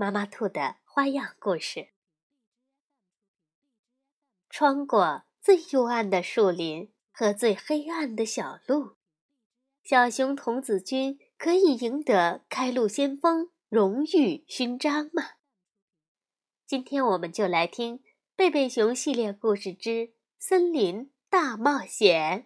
[0.00, 1.88] 妈妈兔的花样故事。
[4.48, 8.94] 穿过最幽暗的树林和最黑暗的小路，
[9.82, 15.30] 小熊童子军可以赢得开路先锋荣誉勋章吗？
[16.64, 17.98] 今天我们就来听
[18.36, 22.42] 《贝贝熊系列故事之森林大冒险》，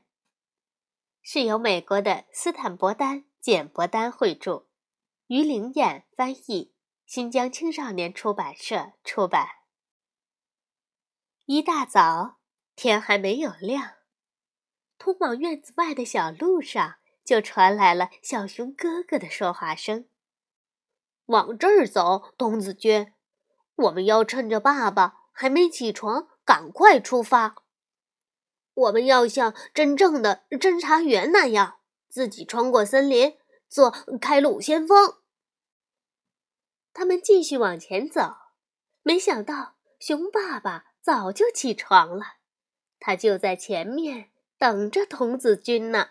[1.21, 4.69] 是由美国的斯坦伯丹·简伯丹绘著，
[5.27, 6.73] 于灵燕翻译。
[7.07, 9.49] 新疆青少年出版社出版。
[11.45, 12.39] 一大早，
[12.75, 13.95] 天还没有亮，
[14.97, 20.09] 通往院子外的小路上就传来了小熊哥哥的说话声
[21.27, 23.13] ：“往这儿走，童子军，
[23.75, 27.57] 我们要趁着爸爸还没起床，赶快出发。
[28.75, 33.37] 我们要像真正的侦查员那样，自己穿过森林，
[33.69, 35.17] 做开路先锋。”
[36.93, 38.37] 他们继续往前走，
[39.03, 42.37] 没想到熊爸爸早就起床了，
[43.01, 46.11] 他就在前面等着童子军呢。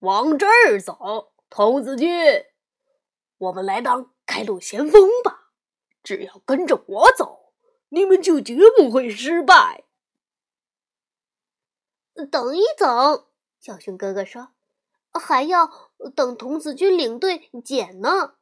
[0.00, 2.46] 往这儿走，童子军，
[3.38, 5.52] 我们来当开路先锋吧！
[6.02, 7.52] 只要跟着我走，
[7.90, 9.84] 你们就绝不会失败。
[12.30, 13.26] 等一等，
[13.60, 14.52] 小熊哥哥说
[15.12, 18.36] ：“还要等童子军领队捡呢。”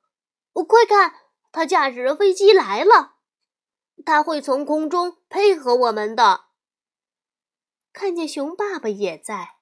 [0.65, 1.15] 快看，
[1.53, 3.17] 他驾驶着飞机来了，
[4.05, 6.47] 他会从空中配合我们的。
[7.93, 9.57] 看见熊爸爸也在，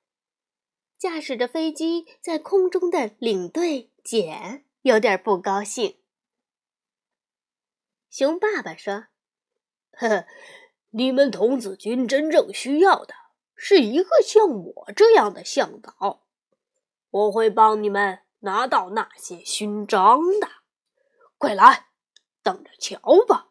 [0.98, 5.98] 驾驶着飞机在空中的领队简有点不高兴。
[8.10, 9.06] 熊爸爸说
[9.92, 10.26] ：“呵呵，
[10.90, 13.14] 你们童子军真正需要的
[13.54, 16.22] 是一个像我这样的向导，
[17.10, 20.48] 我会帮你们拿到那些勋章的。”
[21.38, 21.88] 快来，
[22.42, 23.48] 等着瞧吧！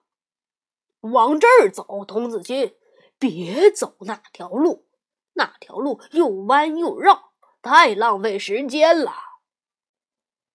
[1.02, 2.76] 往这儿走，童子军，
[3.20, 4.88] 别走那条路，
[5.34, 9.14] 那条路又弯又绕，太浪费时间了。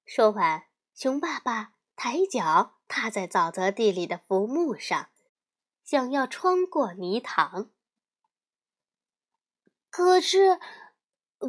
[0.05, 5.11] 说完，熊爸爸抬脚踏在沼泽地里的浮木上，
[5.85, 7.71] 想要穿过泥塘。
[9.89, 10.59] 可是，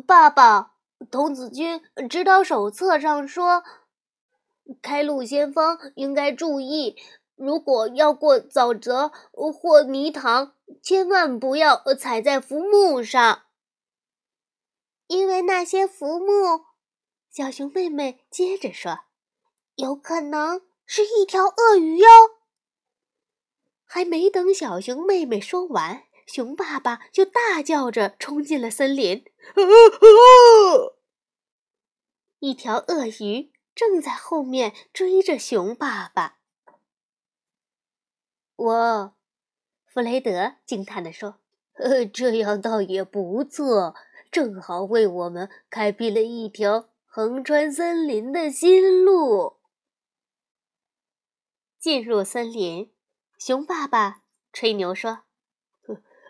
[0.05, 0.75] 爸爸，
[1.09, 3.63] 童子军指导手册上说。
[4.81, 6.95] 开路先锋应该注意，
[7.35, 13.43] 如果要过沼泽或泥塘，千万不要踩在浮木上，
[15.07, 16.65] 因为那些浮木，
[17.29, 18.99] 小熊妹妹接着说，
[19.75, 22.07] 有可能是一条鳄鱼哟。
[23.85, 29.25] 还没等小熊妹妹说完，熊爸爸就大叫着冲进了森林。
[32.39, 33.50] 一条鳄鱼。
[33.73, 36.37] 正在后面追着熊爸爸。
[38.55, 39.15] 我，
[39.85, 41.39] 弗雷德惊叹地说
[41.73, 43.95] ：“呃，这样倒也不错，
[44.31, 49.57] 正好为我们开辟了一条横穿森林的新路。”
[51.79, 52.93] 进入森林，
[53.39, 54.21] 熊爸爸
[54.53, 55.23] 吹牛说：“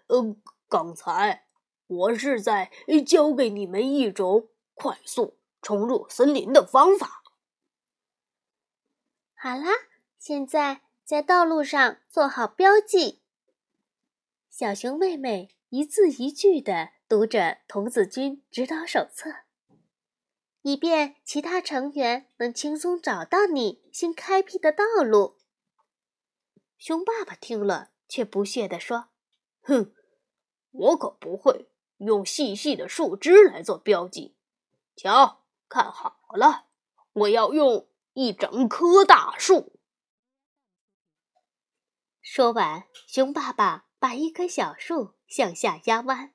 [0.08, 0.38] 呃，
[0.70, 1.46] 刚才
[1.88, 2.72] 我是在
[3.06, 7.18] 教给你们一种快速冲入森林的方法。”
[9.44, 9.72] 好啦，
[10.20, 13.24] 现在在道路上做好标记。
[14.52, 19.32] 小熊妹妹一字一句地读着童子军指导手册，
[20.62, 25.40] 以便其他成员能轻松找到你新开辟的道路。
[26.78, 29.08] 熊爸爸听了，却不屑地说
[29.66, 29.92] ：“哼，
[30.70, 31.68] 我可不会
[31.98, 34.36] 用细细的树枝来做标记。
[34.96, 36.68] 瞧，看好了，
[37.14, 39.80] 我要用。”一整棵大树。
[42.22, 46.34] 说完，熊爸爸把一棵小树向下压弯，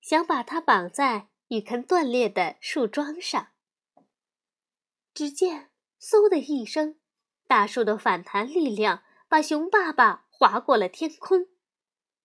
[0.00, 3.52] 想把它绑在一根断裂的树桩上。
[5.12, 5.70] 只见
[6.02, 6.98] “嗖”的一声，
[7.46, 11.46] 大树的反弹力量把熊爸爸划过了天空。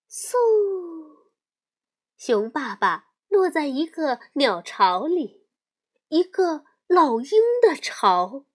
[0.09, 1.27] 嗖，
[2.17, 5.47] 熊爸爸落在一个鸟巢里，
[6.07, 6.65] 一个。
[6.89, 7.29] 老鹰
[7.61, 8.45] 的巢。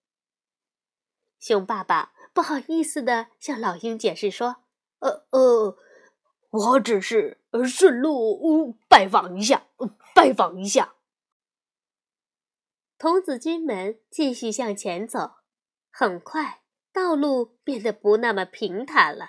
[1.39, 4.57] 熊爸爸不好意思的向老鹰解释说
[4.99, 5.77] ：“呃呃，
[6.49, 9.67] 我只是顺路拜访一下，
[10.13, 10.95] 拜访一下。”
[12.99, 15.35] 童子军们继续向前走，
[15.89, 19.27] 很快道路变得不那么平坦了。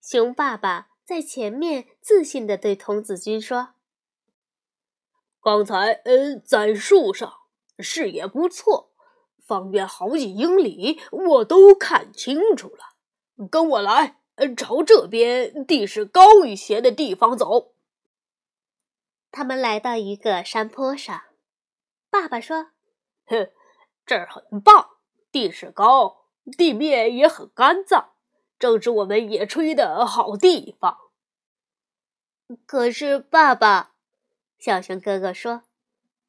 [0.00, 3.74] 熊爸爸在前面自信地对童子军说
[5.42, 7.40] ：“刚才呃，在树上
[7.82, 8.92] 视野不错，
[9.44, 13.48] 方圆好几英里我都看清楚了。
[13.50, 14.20] 跟我来，
[14.56, 17.72] 朝这边地势高一些的地方走。”
[19.32, 21.22] 他们来到一个山坡上，
[22.10, 22.72] 爸爸说
[23.26, 23.50] ：“哼，
[24.04, 24.90] 这儿很棒，
[25.30, 26.26] 地势高，
[26.56, 28.06] 地面也很干燥。”
[28.58, 30.96] 正是我们野炊的好地方。
[32.64, 33.94] 可是，爸爸，
[34.56, 35.62] 小熊哥哥说：“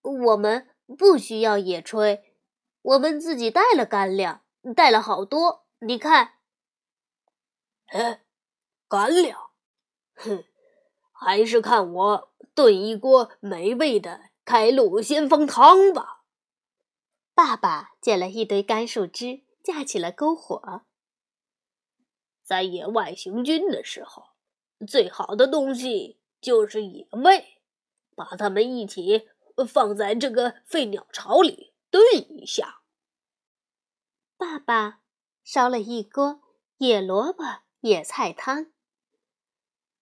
[0.01, 2.21] 我们不需要野炊，
[2.81, 4.43] 我们自己带了干粮，
[4.75, 5.65] 带了好多。
[5.79, 6.35] 你看，
[7.87, 8.23] 哎，
[8.87, 9.51] 干粮，
[10.15, 10.45] 哼，
[11.11, 16.23] 还是看我炖一锅美味的开路先锋汤吧。”
[17.35, 20.83] 爸爸捡了一堆干树枝，架起了篝火。
[22.43, 24.27] 在野外行军的时候，
[24.87, 27.59] 最好的东西就是野味。
[28.15, 29.27] 把它们一起
[29.67, 32.81] 放在这个废鸟巢里炖一下。
[34.37, 35.01] 爸爸
[35.43, 36.41] 烧了一锅
[36.77, 37.43] 野萝卜
[37.81, 38.71] 野菜汤。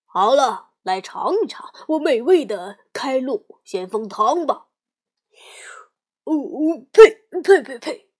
[0.05, 4.69] 好了，来尝一尝我美味的开路先锋汤吧。
[6.23, 8.11] 哦哦，呸呸呸呸！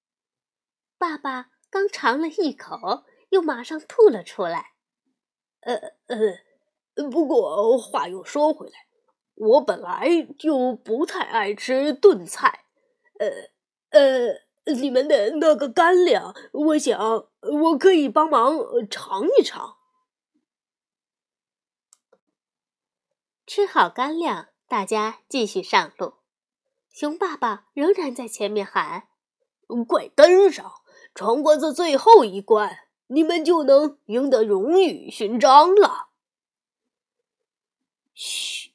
[0.98, 3.06] 爸爸刚尝了一口。
[3.32, 4.74] 又马上吐了出来。
[5.62, 5.74] 呃
[6.08, 8.88] 呃，不过话又说回来，
[9.42, 10.08] 我本来
[10.38, 12.66] 就不太爱吃炖菜。
[13.18, 13.28] 呃
[13.90, 18.56] 呃，你们的那个干粮，我想我可以帮忙
[18.90, 19.78] 尝一尝。
[23.48, 26.14] 吃好干粮，大家继续上路。
[26.92, 29.08] 熊爸爸仍然在前面喊
[29.88, 30.72] ：“快跟上，
[31.16, 32.78] 闯过这最后一关。”
[33.12, 36.08] 你们就能赢得荣誉勋章了。
[38.14, 38.72] 嘘，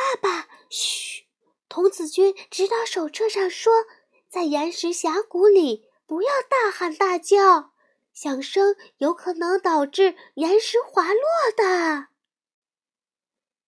[0.00, 1.26] 爸爸，嘘！
[1.68, 3.84] 童子军指导手册上说，
[4.28, 7.72] 在岩石峡谷里不要大喊大叫，
[8.14, 11.22] 响声有可能导致岩石滑落
[11.54, 12.08] 的。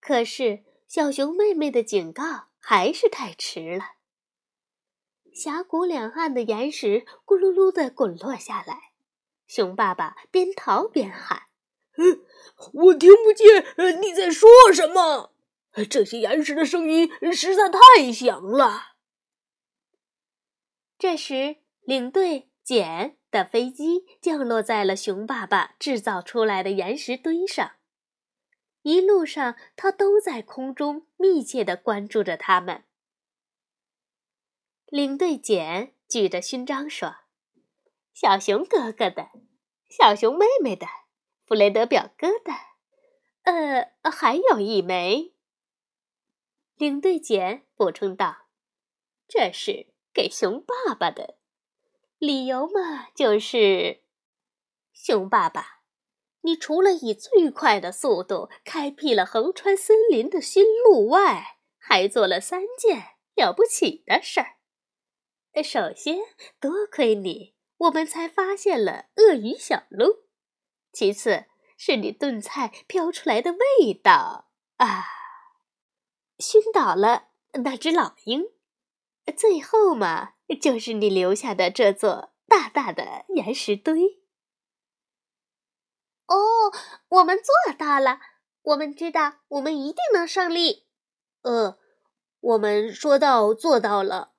[0.01, 3.91] 可是小熊妹妹的警告还是太迟了，
[5.33, 8.93] 峡谷两岸的岩石咕噜噜的滚落下来。
[9.45, 11.43] 熊爸爸边逃边喊
[11.97, 12.25] ：“嗯，
[12.73, 15.32] 我听不见你在说什么。
[15.89, 18.93] 这些岩石的声音实在太响了。”
[20.99, 27.73] 这时，领队简的飞机降落在了熊爸爸制造出来的岩石堆上。
[28.83, 32.83] 一路上，他都在空中密切的关注着他们。
[34.85, 37.15] 领队简举着勋章说。
[38.13, 39.29] 小熊哥哥的，
[39.89, 40.85] 小熊妹妹的，
[41.41, 42.53] 弗雷德表哥的，
[43.43, 45.32] 呃，还有一枚。
[46.75, 48.47] 领队简补充道
[49.27, 51.37] ：“这是给熊爸爸的，
[52.17, 54.03] 理由嘛，就是
[54.93, 55.81] 熊爸爸，
[56.41, 64.57] 你除了以最快的速度开辟了横穿森林的新路外，还做了三件了不起的事儿。
[65.63, 66.17] 首先，
[66.59, 70.27] 多亏你。”我们才发现了鳄鱼小路，
[70.93, 75.03] 其次是你炖菜飘出来的味道啊，
[76.43, 77.29] 熏倒了
[77.63, 78.43] 那只老鹰，
[79.37, 84.21] 最后嘛，就是你留下的这座大大的岩石堆。
[86.27, 86.35] 哦，
[87.07, 88.19] 我们做到了，
[88.61, 90.85] 我们知道我们一定能胜利。
[91.43, 91.79] 呃，
[92.39, 94.33] 我们说到做到了。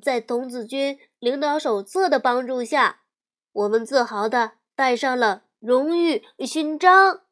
[0.00, 3.02] 在童子军领导手册的帮助下，
[3.50, 7.24] 我们自豪的带上了荣誉勋章。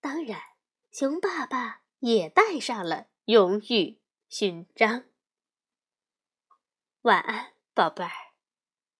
[0.00, 0.38] 当然，
[0.90, 5.04] 熊爸爸也戴上了荣誉勋章。
[7.02, 8.31] 晚安，宝贝儿。